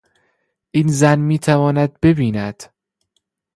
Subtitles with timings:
[0.71, 2.63] این زن میتواند ببیند.